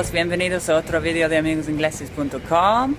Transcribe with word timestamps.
todos, 0.00 0.12
bienvenidos 0.12 0.68
a 0.70 0.76
otro 0.76 0.98
video 0.98 1.28
de 1.28 1.36
amigosingleses.com. 1.36 2.96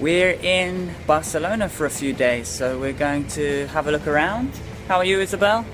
We're 0.00 0.38
in 0.42 0.90
Barcelona 1.06 1.68
for 1.68 1.84
a 1.86 1.90
few 1.90 2.14
days, 2.14 2.48
so 2.48 2.78
we're 2.78 2.96
going 2.96 3.26
to 3.34 3.66
have 3.74 3.88
a 3.88 3.92
look 3.92 4.06
around. 4.06 4.50
How 4.88 4.96
are 4.96 5.04
you, 5.04 5.20
Isabel? 5.20 5.66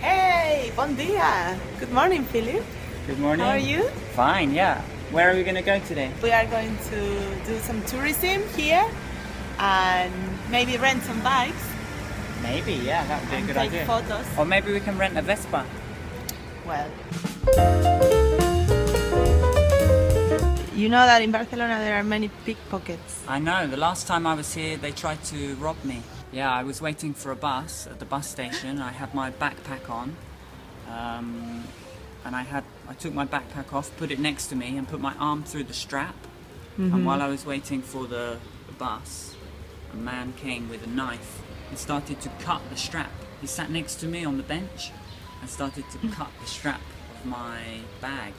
Hey, 0.00 0.72
bon 0.74 0.96
dia. 0.96 1.58
Good 1.80 1.92
morning, 1.92 2.24
Philip. 2.24 2.64
Good 3.06 3.18
morning. 3.18 3.44
How 3.44 3.52
are 3.52 3.58
you? 3.58 3.82
Fine, 4.16 4.54
yeah. 4.54 4.80
Where 5.10 5.30
are 5.30 5.34
we 5.34 5.42
going 5.42 5.56
to 5.56 5.62
go 5.62 5.78
today? 5.80 6.12
We 6.22 6.30
are 6.30 6.46
going 6.46 6.74
to 6.90 7.00
do 7.44 7.58
some 7.58 7.82
tourism 7.82 8.42
here 8.56 8.88
and 9.58 10.12
maybe 10.50 10.78
rent 10.78 11.02
some 11.02 11.20
bikes 11.20 11.66
Maybe, 12.42 12.72
yeah, 12.72 13.04
that 13.06 13.20
would 13.20 13.30
be 13.30 13.36
a 13.36 13.40
good 13.40 13.56
take 13.56 13.68
idea. 13.68 13.84
photos. 13.84 14.24
Or 14.38 14.46
maybe 14.46 14.72
we 14.72 14.80
can 14.80 14.96
rent 14.96 15.18
a 15.18 15.22
Vespa. 15.22 15.66
Well, 16.64 16.88
you 20.78 20.88
know 20.88 21.04
that 21.04 21.22
in 21.22 21.32
Barcelona 21.32 21.78
there 21.80 21.96
are 21.96 22.04
many 22.04 22.30
pickpockets. 22.44 23.24
I 23.26 23.40
know, 23.40 23.66
the 23.66 23.76
last 23.76 24.06
time 24.06 24.26
I 24.26 24.34
was 24.34 24.54
here, 24.54 24.76
they 24.76 24.92
tried 24.92 25.22
to 25.24 25.56
rob 25.56 25.82
me. 25.82 26.02
Yeah, 26.30 26.52
I 26.52 26.62
was 26.62 26.80
waiting 26.80 27.14
for 27.14 27.32
a 27.32 27.36
bus 27.36 27.88
at 27.88 27.98
the 27.98 28.04
bus 28.04 28.28
station. 28.28 28.80
I 28.80 28.92
had 28.92 29.12
my 29.12 29.30
backpack 29.32 29.90
on. 29.90 30.14
Um, 30.88 31.64
and 32.24 32.36
I 32.36 32.42
had 32.42 32.64
I 32.88 32.94
took 32.94 33.12
my 33.12 33.26
backpack 33.26 33.72
off, 33.72 33.94
put 33.96 34.10
it 34.10 34.20
next 34.20 34.48
to 34.48 34.56
me, 34.56 34.76
and 34.76 34.86
put 34.86 35.00
my 35.00 35.14
arm 35.14 35.42
through 35.42 35.64
the 35.64 35.74
strap. 35.74 36.14
And 36.76 37.04
while 37.04 37.20
I 37.22 37.26
was 37.26 37.44
waiting 37.44 37.82
for 37.82 38.06
the, 38.06 38.38
the 38.68 38.72
bus, 38.74 39.34
a 39.92 39.96
man 39.96 40.32
came 40.34 40.68
with 40.68 40.86
a 40.86 40.88
knife 40.88 41.42
and 41.70 41.76
started 41.76 42.20
to 42.20 42.28
cut 42.40 42.62
the 42.70 42.76
strap. 42.76 43.10
He 43.40 43.48
sat 43.48 43.68
next 43.68 43.96
to 43.96 44.06
me 44.06 44.24
on 44.24 44.36
the 44.36 44.44
bench 44.44 44.92
and 45.40 45.50
started 45.50 45.84
to 45.90 46.08
cut 46.12 46.28
the 46.40 46.46
strap 46.46 46.80
of 47.18 47.26
my 47.26 47.80
bag. 48.00 48.32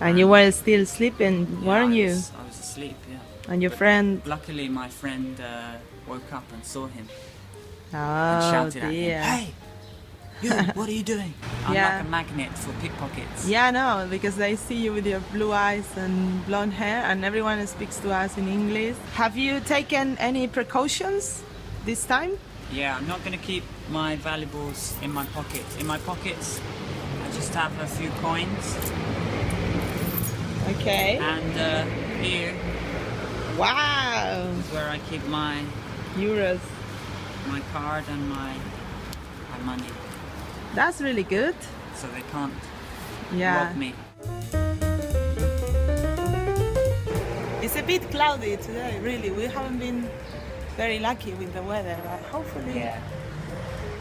And 0.00 0.18
you 0.18 0.28
were 0.28 0.50
still 0.52 0.86
sleeping, 0.86 1.64
weren't 1.64 1.92
I 1.92 1.96
you? 1.96 2.06
was, 2.08 2.32
I 2.38 2.44
was 2.46 2.58
asleep, 2.60 2.96
yeah. 3.10 3.52
And 3.52 3.62
your 3.62 3.70
But 3.70 3.78
friend. 3.78 4.22
Luckily, 4.26 4.68
my 4.68 4.88
friend 4.88 5.40
uh, 5.40 5.72
woke 6.06 6.32
up 6.32 6.44
and 6.52 6.64
saw 6.64 6.86
him 6.86 7.08
and 7.92 8.42
Oh 8.42 8.50
shouted 8.52 8.82
at 8.84 8.92
him, 8.92 9.22
"Hey, 9.22 9.46
you! 10.42 10.50
What 10.78 10.88
are 10.88 10.92
you 10.92 11.02
doing?" 11.02 11.32
I'm 11.66 11.74
Yeah. 11.74 11.88
like 11.96 12.06
a 12.06 12.08
magnet 12.08 12.52
for 12.58 12.72
pickpockets. 12.82 13.48
Yeah, 13.48 13.70
no, 13.70 14.06
because 14.10 14.36
they 14.36 14.54
see 14.56 14.76
you 14.76 14.92
with 14.92 15.06
your 15.06 15.20
blue 15.32 15.52
eyes 15.52 15.88
and 15.96 16.44
blonde 16.46 16.74
hair, 16.74 17.02
and 17.10 17.24
everyone 17.24 17.66
speaks 17.66 17.96
to 18.00 18.12
us 18.12 18.36
in 18.38 18.46
English. 18.48 18.96
Have 19.14 19.36
you 19.36 19.60
taken 19.60 20.16
any 20.18 20.46
precautions 20.46 21.42
this 21.86 22.04
time? 22.06 22.32
Yeah, 22.70 22.96
I'm 22.96 23.08
not 23.08 23.20
going 23.24 23.32
to 23.38 23.44
keep 23.44 23.64
my 23.90 24.16
valuables 24.16 24.94
in 25.02 25.10
my 25.12 25.24
pockets. 25.34 25.76
In 25.80 25.86
my 25.86 25.98
pockets, 25.98 26.60
I 27.24 27.32
just 27.34 27.54
have 27.54 27.72
a 27.80 27.86
few 27.86 28.10
coins, 28.20 28.76
Okay. 30.72 31.18
and 31.18 31.58
uh, 31.58 31.84
here 32.22 32.54
Wow. 33.58 34.46
is 34.58 34.72
where 34.72 34.88
I 34.88 34.98
keep 35.10 35.24
my 35.26 35.62
Euros. 36.16 36.60
my 37.48 37.60
card 37.72 38.04
and 38.08 38.28
my 38.28 38.52
my 39.52 39.58
money, 39.64 39.88
That's 40.74 41.00
really 41.00 41.22
good. 41.24 41.56
so 41.94 42.06
they 42.14 42.22
can't 42.32 42.52
Yeah. 43.32 43.56
rob 43.66 43.76
me. 43.76 43.94
It's 47.64 47.76
a 47.76 47.82
bit 47.82 48.02
cloudy 48.10 48.56
today, 48.56 48.98
really. 49.02 49.30
We 49.30 49.44
haven't 49.44 49.78
been 49.78 50.08
very 50.76 50.98
lucky 50.98 51.32
with 51.34 51.52
the 51.54 51.62
weather, 51.62 51.96
but 52.04 52.20
hopefully 52.34 52.78
Yeah. 52.80 53.00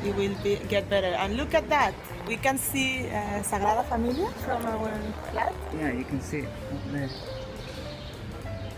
It 0.07 0.16
will 0.16 0.35
be, 0.44 0.56
get 0.69 0.90
better. 0.90 1.07
And 1.07 1.38
look 1.38 1.53
at 1.53 1.69
that. 1.69 1.94
We 2.28 2.38
can 2.38 2.57
see 2.57 3.07
uh, 3.07 3.44
Sagrada 3.44 3.84
Familia 3.85 4.29
from 4.45 4.66
our 4.66 4.91
flat. 5.31 5.53
Yeah, 5.75 5.91
you 5.91 6.03
can 6.03 6.22
see 6.22 6.40
it 6.40 6.50
up 6.73 6.91
there. 6.91 7.09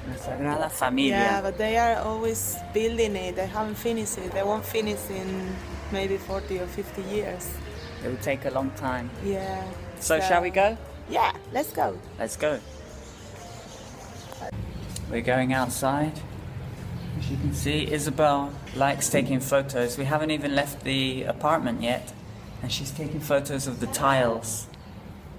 La 0.07 0.15
Sagrada 0.15 0.69
Familia. 0.71 1.17
Yeah, 1.17 1.41
but 1.41 1.57
they 1.57 1.77
are 1.77 1.97
always 2.01 2.57
building 2.73 3.15
it. 3.15 3.35
They 3.35 3.47
haven't 3.47 3.75
finished 3.75 4.17
it. 4.17 4.31
They 4.31 4.43
won't 4.43 4.65
finish 4.65 4.99
in 5.09 5.55
maybe 5.91 6.17
40 6.17 6.59
or 6.59 6.67
50 6.67 7.01
years. 7.03 7.49
It 8.03 8.09
will 8.09 8.23
take 8.23 8.45
a 8.45 8.51
long 8.51 8.71
time. 8.71 9.09
Yeah. 9.23 9.63
So, 9.99 10.19
shall 10.19 10.41
we 10.41 10.49
go? 10.49 10.77
Yeah, 11.09 11.33
let's 11.51 11.71
go. 11.71 11.97
Let's 12.17 12.37
go. 12.37 12.59
We're 15.09 15.21
going 15.21 15.53
outside. 15.53 16.13
As 17.19 17.29
you 17.29 17.35
can 17.35 17.53
see, 17.53 17.91
Isabel 17.91 18.53
likes 18.77 19.09
taking 19.09 19.41
photos. 19.41 19.97
We 19.97 20.05
haven't 20.05 20.31
even 20.31 20.55
left 20.55 20.85
the 20.85 21.23
apartment 21.23 21.83
yet, 21.83 22.13
and 22.61 22.71
she's 22.71 22.91
taking 22.91 23.19
photos 23.19 23.67
of 23.67 23.81
the 23.81 23.87
tiles 23.87 24.67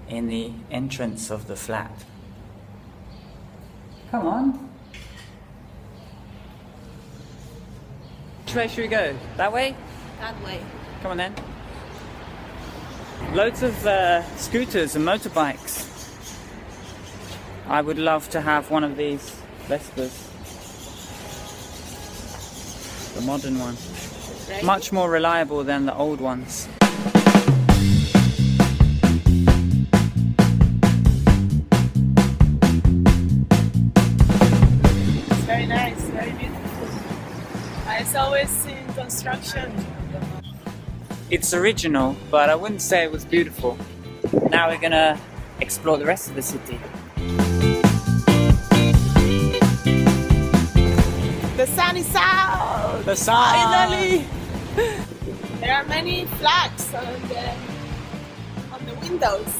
in 0.07 0.27
the 0.27 0.51
entrance 0.69 1.31
of 1.31 1.47
the 1.47 1.55
flat. 1.55 1.91
Come 4.11 4.27
on. 4.27 4.69
Which 8.45 8.55
way 8.55 8.67
should 8.67 8.83
we 8.83 8.87
go? 8.87 9.17
That 9.37 9.51
way? 9.51 9.75
That 10.19 10.39
way. 10.43 10.61
Come 11.01 11.11
on 11.11 11.17
then. 11.17 11.33
Loads 13.33 13.63
of 13.63 13.87
uh, 13.87 14.23
scooters 14.35 14.95
and 14.95 15.03
motorbikes. 15.03 15.87
I 17.67 17.81
would 17.81 17.97
love 17.97 18.29
to 18.29 18.41
have 18.41 18.69
one 18.69 18.83
of 18.83 18.97
these 18.97 19.35
Vespas. 19.67 20.30
The 23.15 23.21
modern 23.21 23.59
one. 23.59 23.75
Right? 24.49 24.63
Much 24.63 24.91
more 24.91 25.09
reliable 25.09 25.63
than 25.63 25.85
the 25.85 25.95
old 25.95 26.21
ones. 26.21 26.67
It's 35.27 35.43
very 35.45 35.65
nice, 35.65 36.01
very 36.09 36.31
beautiful. 36.31 36.87
Uh, 37.87 37.97
it's 37.99 38.15
always 38.15 38.65
in 38.65 38.93
construction. 38.93 39.73
It's 41.29 41.53
original, 41.53 42.15
but 42.29 42.49
I 42.49 42.55
wouldn't 42.55 42.81
say 42.81 43.03
it 43.03 43.11
was 43.11 43.23
beautiful. 43.25 43.77
Now 44.49 44.69
we're 44.69 44.79
gonna 44.79 45.19
explore 45.59 45.97
the 45.97 46.05
rest 46.05 46.29
of 46.29 46.35
the 46.35 46.41
city. 46.41 46.79
The 51.57 51.67
sun 51.67 51.97
is 51.97 52.13
out! 52.15 52.90
The 53.05 53.15
sun! 53.15 53.35
Finally! 53.35 54.25
There 55.59 55.73
are 55.73 55.83
many 55.85 56.25
flags 56.39 56.93
on 56.93 57.05
the, 57.29 57.49
on 58.73 58.85
the 58.85 58.95
windows. 59.01 59.53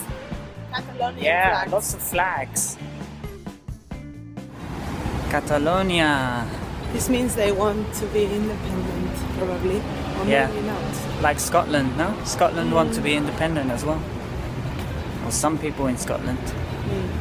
Catalonian 0.71 1.24
Yeah, 1.24 1.50
flags. 1.50 1.71
lots 1.71 1.94
of 1.94 2.01
flags. 2.01 2.77
Catalonia. 5.30 6.45
This 6.94 7.10
means 7.10 7.36
they 7.36 7.51
want 7.51 7.94
to 7.95 8.06
be 8.07 8.25
independent, 8.25 9.16
probably. 9.38 9.77
Or 10.19 10.25
Yeah. 10.27 10.48
maybe 10.48 10.68
not. 10.68 11.21
Like 11.21 11.39
Scotland, 11.39 11.98
no? 11.98 12.13
Scotland 12.25 12.71
want 12.74 12.94
to 12.94 13.01
be 13.01 13.16
independent 13.16 13.71
as 13.71 13.83
well. 13.86 14.01
Or 15.25 15.31
some 15.31 15.57
people 15.57 15.88
in 15.88 15.98
Scotland. 15.98 16.39
Vamos 16.39 17.20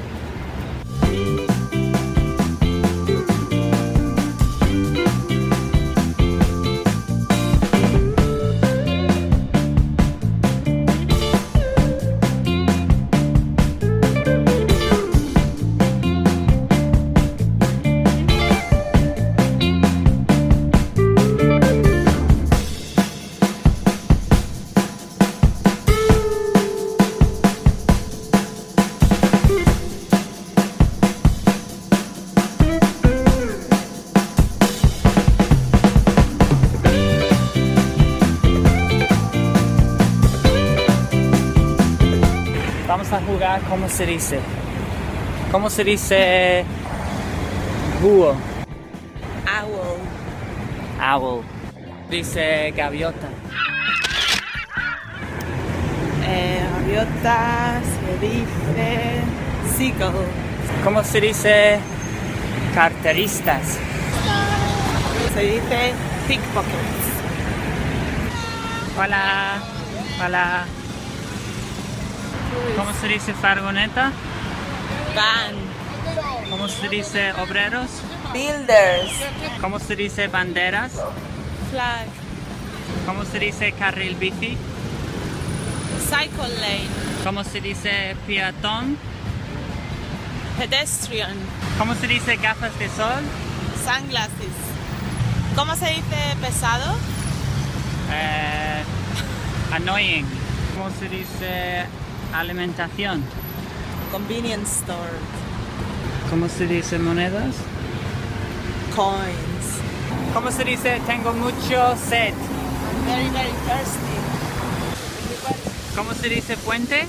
¿cómo 43.68 43.88
se 43.88 44.06
dice? 44.06 44.38
¿Cómo 45.50 45.68
se 45.70 45.82
dice 45.82 46.64
búho? 48.00 48.36
Owl. 49.60 49.98
Owl. 51.12 51.44
Dice 52.08 52.72
gaviota. 52.76 53.28
Eh, 56.26 56.62
gaviota 56.72 57.80
se 57.82 58.26
dice 58.26 59.20
seagull. 59.76 60.26
¿Cómo 60.84 61.02
se 61.02 61.20
dice 61.20 61.80
carteristas? 62.74 63.78
Se 65.34 65.40
dice 65.40 65.92
pickpockets. 66.28 67.10
Hola. 68.96 69.60
Hola. 70.24 70.79
¿Cómo 72.76 72.92
se 72.94 73.08
dice 73.08 73.34
fargoneta? 73.34 74.12
Van. 75.14 76.50
¿Cómo 76.50 76.68
se 76.68 76.88
dice 76.88 77.32
obreros? 77.34 77.88
Builders. 78.32 79.12
¿Cómo 79.60 79.78
se 79.78 79.96
dice 79.96 80.28
banderas? 80.28 80.92
Flag. 81.70 82.06
¿Cómo 83.06 83.24
se 83.24 83.38
dice 83.38 83.72
carril 83.72 84.16
bici? 84.16 84.56
Cycle 86.08 86.48
lane. 86.60 86.88
¿Cómo 87.24 87.44
se 87.44 87.60
dice 87.60 88.16
peatón? 88.26 88.96
Pedestrian. 90.58 91.36
¿Cómo 91.78 91.94
se 91.94 92.06
dice 92.06 92.36
gafas 92.36 92.78
de 92.78 92.88
sol? 92.88 93.22
Sunglasses. 93.84 94.56
¿Cómo 95.56 95.74
se 95.76 95.86
dice 95.86 96.36
pesado? 96.40 96.94
Eh, 98.12 98.82
annoying. 99.72 100.26
¿Cómo 100.76 100.90
se 100.98 101.08
dice 101.08 101.86
alimentación? 102.32 103.22
Convenience 104.12 104.80
store. 104.80 105.18
¿Cómo 106.28 106.48
se 106.48 106.66
dice 106.66 106.98
monedas? 106.98 107.56
Coins. 108.94 109.80
¿Cómo 110.34 110.50
se 110.50 110.64
dice 110.64 111.00
tengo 111.06 111.32
mucho 111.32 111.96
sed? 111.96 112.34
I'm 112.34 113.04
very, 113.06 113.28
very 113.30 113.52
thirsty. 113.66 114.10
¿Cómo 115.96 116.14
se 116.14 116.28
dice 116.28 116.56
puente? 116.56 117.06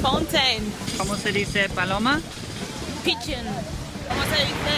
Fountain. 0.00 0.62
¿Cómo 0.98 1.14
se 1.16 1.32
dice 1.32 1.68
paloma? 1.68 2.20
Pigeon. 3.04 3.44
¿Cómo 4.08 4.22
se 4.24 4.44
dice? 4.44 4.74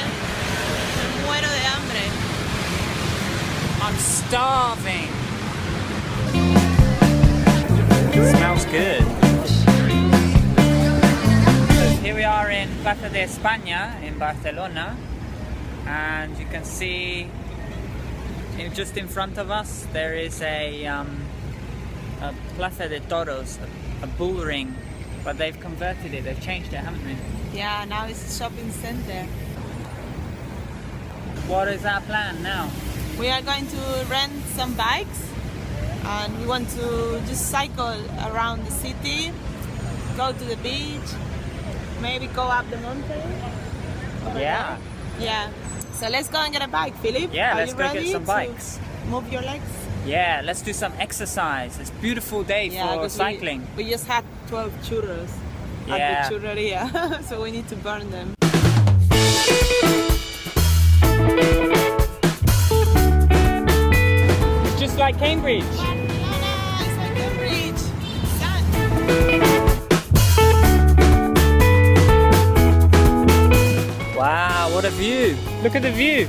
Me 0.99 1.27
muero 1.27 1.49
de 1.49 1.67
hambre. 1.67 2.01
I'm 3.83 3.97
starving. 3.99 5.11
Smells 8.13 8.65
good. 8.67 9.24
Here 12.05 12.15
we 12.15 12.25
are 12.25 12.51
in 12.51 12.69
Plaza 12.83 13.09
de 13.09 13.23
España 13.23 13.99
in 14.03 14.19
Barcelona, 14.19 14.95
and 15.87 16.39
you 16.39 16.45
can 16.45 16.63
see 16.63 17.31
just 18.75 18.99
in 18.99 19.09
front 19.09 19.39
of 19.39 19.51
us 19.51 19.87
there 19.95 20.13
is 20.13 20.43
a, 20.43 20.85
um, 20.85 21.25
a 22.21 22.35
Plaza 22.57 22.91
de 22.91 23.01
Toros, 23.01 23.59
a, 24.03 24.05
a 24.05 24.07
bull 24.07 24.45
ring, 24.45 24.75
but 25.25 25.39
they've 25.39 25.59
converted 25.59 26.13
it, 26.13 26.25
they've 26.25 26.43
changed 26.43 26.75
it, 26.75 26.81
haven't 26.81 27.03
they? 27.05 27.17
Yeah, 27.57 27.87
now 27.87 28.05
it's 28.05 28.23
a 28.29 28.39
shopping 28.39 28.71
center. 28.71 29.25
What 31.49 31.69
is 31.69 31.87
our 31.87 32.03
plan 32.03 32.43
now? 32.43 32.71
We 33.19 33.31
are 33.31 33.41
going 33.41 33.67
to 33.67 34.07
rent 34.11 34.45
some 34.53 34.75
bikes 34.75 35.27
and 36.05 36.39
we 36.39 36.47
want 36.47 36.69
to 36.69 37.23
just 37.27 37.49
cycle 37.51 37.97
around 38.27 38.67
the 38.67 38.73
city, 38.73 39.33
go 40.19 40.33
to 40.33 40.45
the 40.45 40.59
beach, 40.59 41.01
maybe 42.05 42.27
go 42.29 42.43
up 42.43 42.69
the 42.71 42.77
mountain. 42.87 43.23
Yeah. 44.37 44.77
there. 45.19 45.27
Yeah. 45.27 45.51
So 45.95 46.09
let's 46.09 46.29
go 46.29 46.39
and 46.39 46.53
get 46.53 46.63
a 46.63 46.69
bike, 46.69 46.95
Philip. 46.99 47.31
Yeah, 47.33 47.53
Are 47.53 47.57
let's 47.57 47.73
you 47.73 47.79
go 47.79 47.85
get 47.85 47.95
ready 47.95 48.13
some 48.13 48.25
bikes. 48.25 48.79
Move 49.09 49.33
your 49.33 49.43
legs. 49.43 49.71
Yeah, 50.07 50.43
let's 50.45 50.61
do 50.61 50.73
some 50.73 50.93
exercise. 50.99 51.79
It's 51.81 51.91
a 51.91 52.01
beautiful 52.07 52.43
day 52.45 52.69
for 52.69 53.09
cycling. 53.09 53.61
We, 53.77 53.85
we 53.85 53.91
just 53.91 54.07
had 54.07 54.23
12 54.49 54.73
churros 54.87 55.31
Yeah. 55.87 55.95
at 55.97 56.29
the 56.29 56.37
churreria, 56.37 57.23
so 57.29 57.43
we 57.43 57.51
need 57.51 57.69
to 57.69 57.77
burn 57.77 58.11
them. 58.11 58.35
Just 64.79 64.99
like 64.99 65.19
Cambridge. 65.19 65.94
View! 74.95 75.37
Look 75.63 75.75
at 75.75 75.83
the 75.83 75.91
view. 75.91 76.29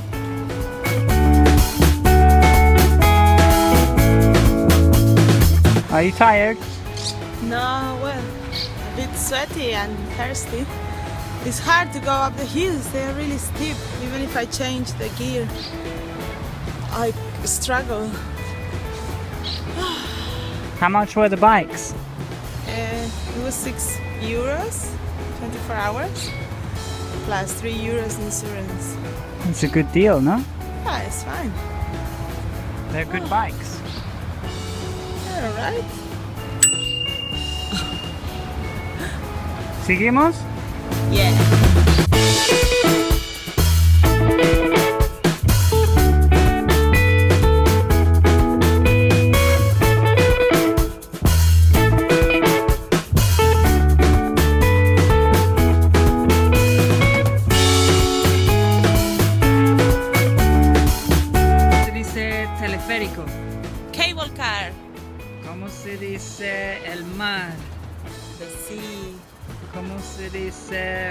Are 5.92 6.02
you 6.02 6.10
tired? 6.12 6.58
No, 7.42 7.98
well, 8.02 8.22
a 8.22 8.96
bit 8.96 9.14
sweaty 9.16 9.72
and 9.72 9.96
thirsty. 10.14 10.66
It's 11.44 11.60
hard 11.60 11.92
to 11.92 12.00
go 12.00 12.10
up 12.10 12.36
the 12.36 12.44
hills, 12.44 12.90
they're 12.92 13.14
really 13.14 13.38
steep. 13.38 13.76
Even 14.02 14.20
if 14.20 14.36
I 14.36 14.46
change 14.46 14.92
the 14.94 15.08
gear, 15.16 15.48
I 16.90 17.12
struggle. 17.44 18.08
How 20.80 20.88
much 20.88 21.14
were 21.14 21.28
the 21.28 21.36
bikes? 21.36 21.94
Uh, 22.66 23.08
it 23.36 23.44
was 23.44 23.54
6 23.54 23.96
euros, 24.20 24.92
24 25.38 25.76
hours, 25.76 26.30
plus 27.24 27.52
3 27.60 27.72
euros 27.72 28.18
insurance. 28.18 28.96
It's 29.48 29.62
a 29.62 29.68
good 29.68 29.90
deal, 29.92 30.20
no? 30.20 30.42
Yeah, 30.84 31.02
it's 31.02 31.22
fine. 31.24 31.52
They're 32.92 33.04
good 33.04 33.28
bikes. 33.28 33.80
All 35.34 35.52
right. 35.56 35.84
¿Seguimos? 39.86 40.34
Yeah. 41.10 41.85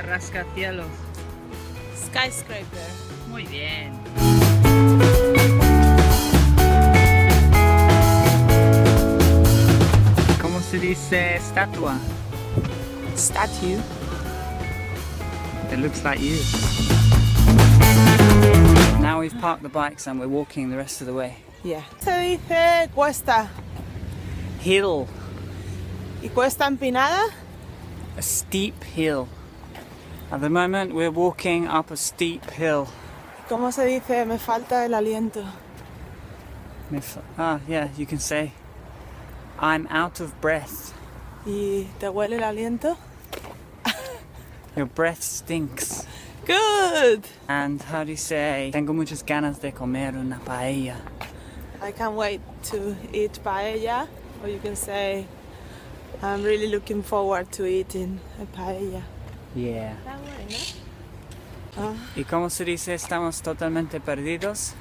Rascacielos? 0.05 0.87
Skyscraper. 1.95 2.89
Muy 3.29 3.43
bien. 3.45 3.93
¿Cómo 10.41 10.59
se 10.61 10.79
dice 10.79 11.35
estatua? 11.37 11.97
Statue. 13.15 13.79
It 15.71 15.79
looks 15.79 16.03
like 16.03 16.19
you. 16.19 16.37
Now 19.01 19.19
we've 19.19 19.33
parked 19.41 19.63
the 19.63 19.69
bikes 19.69 20.07
and 20.07 20.19
we're 20.19 20.27
walking 20.27 20.69
the 20.69 20.77
rest 20.77 21.01
of 21.01 21.07
the 21.07 21.13
way. 21.13 21.37
Yeah. 21.63 21.81
Se 21.99 22.11
dice 22.37 22.89
cuesta. 22.93 23.49
Hill, 24.63 25.05
¿Y 26.23 26.29
cuesta 26.29 26.65
empinada? 26.65 27.21
a 28.17 28.21
steep 28.21 28.81
hill. 28.83 29.27
At 30.31 30.41
the 30.41 30.49
moment 30.49 30.93
we're 30.93 31.11
walking 31.11 31.67
up 31.67 31.91
a 31.91 31.97
steep 31.97 32.49
hill. 32.51 32.87
¿Cómo 33.47 33.71
se 33.71 33.85
dice? 33.85 34.25
Me 34.25 34.37
falta 34.37 34.85
el 34.85 34.93
aliento. 34.93 35.45
Ah, 37.37 37.59
yeah, 37.67 37.89
you 37.97 38.05
can 38.05 38.19
say, 38.19 38.51
I'm 39.59 39.87
out 39.87 40.19
of 40.19 40.39
breath. 40.41 40.93
¿Y 41.45 41.87
te 41.99 42.07
huele 42.07 42.33
el 42.33 42.43
aliento? 42.43 42.97
Your 44.75 44.87
breath 44.87 45.21
stinks. 45.21 46.05
Good! 46.45 47.27
And 47.47 47.81
how 47.81 48.03
do 48.03 48.11
you 48.11 48.17
say, 48.17 48.71
tengo 48.73 48.93
muchas 48.93 49.23
ganas 49.23 49.59
de 49.59 49.71
comer 49.71 50.15
una 50.15 50.39
paella? 50.43 50.97
I 51.81 51.91
can't 51.91 52.15
wait 52.15 52.41
to 52.71 52.95
eat 53.13 53.39
paella. 53.43 54.07
Or 54.43 54.49
you 54.49 54.59
can 54.59 54.75
say, 54.75 55.27
I'm 56.21 56.43
really 56.43 56.67
looking 56.67 57.03
forward 57.03 57.51
to 57.53 57.65
eating 57.65 58.19
a 58.41 58.45
paella. 58.45 59.03
Yeah. 59.55 59.95
Ah, 61.77 61.93
¿Y 62.15 62.23
cómo 62.23 62.49
se 62.49 62.65
dice 62.65 62.93
estamos 62.93 63.41
totalmente 63.41 63.99
perdidos? 63.99 64.73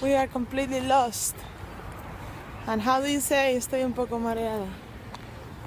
we 0.00 0.14
are 0.16 0.26
completely 0.26 0.80
lost. 0.80 1.36
And 2.66 2.80
how 2.80 3.00
do 3.00 3.08
you 3.08 3.20
say 3.20 3.56
estoy 3.56 3.84
un 3.84 3.92
poco 3.92 4.18
mareada? 4.18 4.66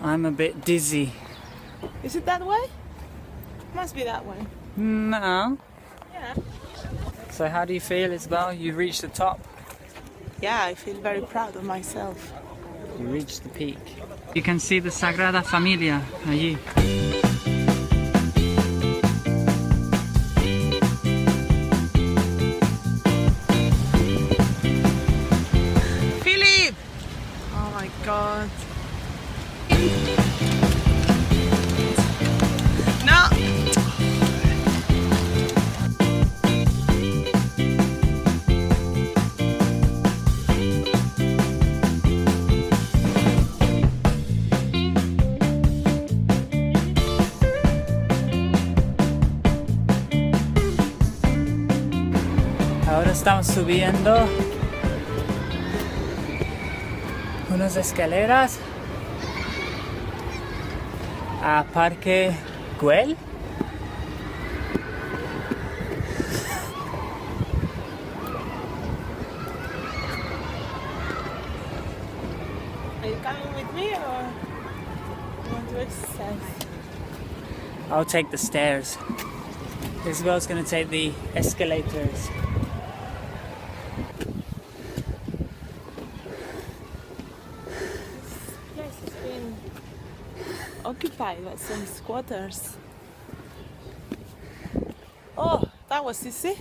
I'm 0.02 0.26
a 0.26 0.32
bit 0.32 0.64
dizzy. 0.66 1.12
Is 2.04 2.16
it 2.16 2.26
that 2.26 2.46
way? 2.46 2.62
Must 3.76 3.96
be 3.96 4.04
that 4.04 4.26
way. 4.26 4.38
No. 4.76 5.58
Yeah. 6.14 6.36
So 7.32 7.48
how 7.50 7.66
do 7.66 7.74
you 7.74 7.80
feel, 7.80 8.12
Isabel? 8.12 8.54
You 8.54 8.74
reached 8.74 9.02
the 9.02 9.08
top. 9.08 9.40
Yeah, 10.42 10.64
I 10.64 10.76
feel 10.76 10.96
very 10.96 11.22
proud 11.22 11.56
of 11.56 11.64
myself. 11.64 12.34
You 13.00 13.08
reached 13.08 13.44
the 13.44 13.50
peak. 13.50 13.78
You 14.36 14.42
can 14.42 14.60
see 14.60 14.80
the 14.80 14.90
Sagrada 14.90 15.44
Familia 15.44 16.02
allí. 16.26 16.58
Estamos 53.12 53.48
subiendo 53.48 54.16
unas 57.54 57.76
escaleras 57.76 58.60
a 61.44 61.66
Parque 61.74 62.34
Güell. 62.80 63.18
Are 73.02 73.10
you 73.10 73.16
coming 73.22 73.54
with 73.56 73.74
me 73.74 73.94
or 73.94 74.30
you 75.46 75.54
want 75.54 75.70
to 75.70 75.82
exercise? 75.82 76.68
I'll 77.92 78.06
take 78.06 78.32
the 78.32 78.38
stairs. 78.38 78.98
Isabel's 80.08 80.48
gonna 80.48 80.64
take 80.64 80.90
the 80.90 81.12
escalators. 81.36 82.30
Occupied 91.34 91.46
by 91.46 91.56
some 91.56 91.86
squatters. 91.86 92.78
Oh, 95.38 95.64
that 95.90 96.04
was 96.04 96.26
easy. 96.26 96.58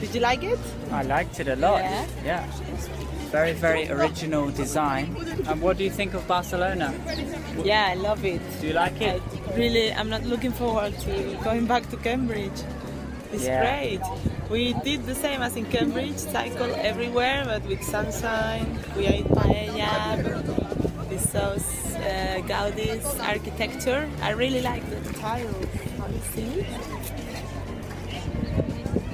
Did 0.00 0.14
you 0.14 0.20
like 0.20 0.42
it? 0.44 0.58
I 0.90 1.02
liked 1.02 1.40
it 1.40 1.48
a 1.48 1.56
lot. 1.56 1.82
Yeah? 1.82 2.06
Yeah. 2.24 2.65
Very, 3.36 3.52
very 3.52 3.86
original 3.90 4.48
design. 4.50 5.14
And 5.46 5.60
what 5.60 5.76
do 5.76 5.84
you 5.84 5.90
think 5.90 6.14
of 6.14 6.26
Barcelona? 6.26 6.88
Yeah, 7.62 7.88
I 7.90 7.94
love 7.94 8.24
it. 8.24 8.40
Do 8.62 8.68
you 8.68 8.72
like 8.72 8.98
it? 9.02 9.20
I 9.50 9.54
really, 9.54 9.92
I'm 9.92 10.08
not 10.08 10.24
looking 10.24 10.52
forward 10.52 10.98
to 11.00 11.12
going 11.44 11.66
back 11.66 11.84
to 11.90 11.98
Cambridge. 11.98 12.58
It's 13.34 13.44
Yeah. 13.44 13.60
great. 13.60 14.00
We 14.48 14.72
did 14.88 15.04
the 15.04 15.14
same 15.14 15.42
as 15.42 15.54
in 15.54 15.66
Cambridge, 15.66 16.16
cycle 16.16 16.72
everywhere, 16.90 17.42
but 17.44 17.62
with 17.68 17.82
sunshine. 17.84 18.66
We 18.96 19.02
ate 19.06 19.28
paella. 19.28 19.92
We 21.10 21.18
saw 21.18 21.50
uh, 21.52 22.40
Gaudi's 22.50 23.20
architecture. 23.20 24.08
I 24.22 24.30
really 24.30 24.62
like 24.62 24.84
the 24.88 25.12
tiles. 25.12 25.66
Have 26.00 26.12
you 26.16 26.22
seen 26.34 26.52
it? 26.60 26.66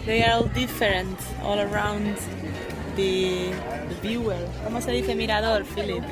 They 0.07 0.23
are 0.23 0.35
all 0.37 0.49
different 0.63 1.19
all 1.43 1.59
around 1.59 2.17
the, 2.97 3.53
the 3.53 3.72
viewer. 4.03 4.49
¿Cómo 4.65 4.81
se 4.81 4.93
dice 4.93 5.15
mirador, 5.15 5.65
Philip? 5.65 6.05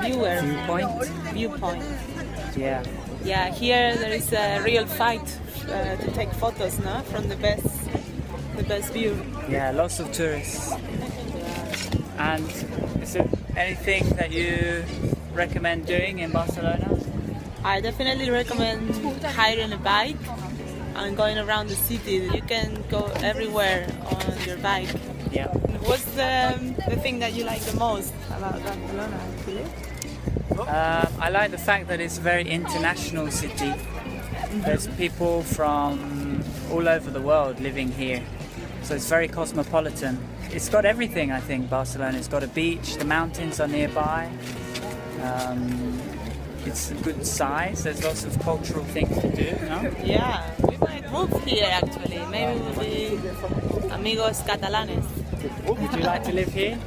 Viewer. 0.00 0.42
Viewpoint? 0.42 0.90
Viewpoint. 1.32 1.84
Yeah. 2.56 2.82
Yeah, 3.24 3.50
here 3.52 3.96
there 3.96 4.12
is 4.12 4.32
a 4.32 4.60
real 4.62 4.86
fight 4.86 5.38
uh, 5.68 5.96
to 5.96 6.10
take 6.12 6.32
photos, 6.34 6.78
no, 6.78 7.00
from 7.02 7.28
the 7.28 7.36
best, 7.36 7.66
the 8.56 8.62
best 8.62 8.92
view. 8.92 9.16
Yeah, 9.48 9.72
lots 9.72 10.00
of 10.00 10.12
tourists. 10.12 10.72
And 12.18 12.44
is 13.02 13.12
there 13.12 13.28
anything 13.56 14.08
that 14.16 14.32
you 14.32 14.84
recommend 15.34 15.86
doing 15.86 16.20
in 16.20 16.30
Barcelona? 16.30 16.88
I 17.64 17.80
definitely 17.80 18.30
recommend 18.30 18.94
hiring 19.24 19.72
a 19.72 19.76
bike 19.76 20.16
and 20.94 21.16
going 21.16 21.38
around 21.38 21.68
the 21.68 21.76
city. 21.76 22.28
You 22.32 22.42
can 22.42 22.84
go 22.88 23.10
everywhere 23.22 23.86
on 24.06 24.46
your 24.46 24.56
bike. 24.58 24.88
What's 25.88 26.04
the, 26.04 26.74
the 26.86 26.96
thing 26.96 27.18
that 27.20 27.32
you 27.32 27.44
like 27.44 27.62
the 27.62 27.74
most 27.78 28.12
about 28.36 28.62
Barcelona, 28.62 29.18
Philip? 29.46 30.68
Um, 30.68 31.12
I 31.18 31.30
like 31.30 31.50
the 31.50 31.56
fact 31.56 31.88
that 31.88 31.98
it's 31.98 32.18
a 32.18 32.20
very 32.20 32.46
international 32.46 33.30
city. 33.30 33.72
There's 34.66 34.86
people 34.98 35.42
from 35.44 36.44
all 36.70 36.86
over 36.86 37.10
the 37.10 37.22
world 37.22 37.58
living 37.60 37.90
here, 37.90 38.22
so 38.82 38.96
it's 38.96 39.08
very 39.08 39.28
cosmopolitan. 39.28 40.22
It's 40.50 40.68
got 40.68 40.84
everything, 40.84 41.32
I 41.32 41.40
think. 41.40 41.70
Barcelona. 41.70 42.18
It's 42.18 42.28
got 42.28 42.42
a 42.42 42.48
beach. 42.48 42.96
The 42.96 43.06
mountains 43.06 43.58
are 43.58 43.68
nearby. 43.68 44.30
Um, 45.22 45.98
it's 46.66 46.90
a 46.90 46.94
good 46.96 47.26
size. 47.26 47.84
There's 47.84 48.04
lots 48.04 48.24
of 48.24 48.38
cultural 48.40 48.84
things 48.84 49.18
to 49.22 49.30
do. 49.34 49.56
No? 49.64 49.90
Yeah, 50.04 50.54
we 50.68 50.76
might 50.76 51.10
move 51.10 51.32
here 51.44 51.66
actually. 51.70 52.26
Maybe 52.26 52.60
we'll 52.60 52.78
be 52.78 53.90
amigos 53.90 54.42
catalanes. 54.42 55.06
Would 55.66 55.92
you 55.94 56.02
like 56.02 56.24
to 56.24 56.32
live 56.32 56.52
here? 56.52 56.78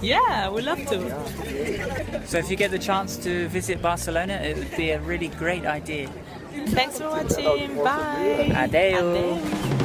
Yeah, 0.00 0.48
we'd 0.50 0.64
love 0.64 0.84
to. 0.86 2.26
So 2.26 2.38
if 2.38 2.50
you 2.50 2.56
get 2.56 2.70
the 2.70 2.78
chance 2.78 3.16
to 3.18 3.48
visit 3.48 3.82
Barcelona, 3.82 4.34
it 4.34 4.56
would 4.56 4.76
be 4.76 4.90
a 4.90 5.00
really 5.00 5.28
great 5.28 5.64
idea. 5.64 6.08
Thanks 6.68 6.98
for 6.98 7.08
watching. 7.08 7.76
Bye. 7.76 8.50
Adeu. 8.52 8.94
Adeu. 8.94 9.77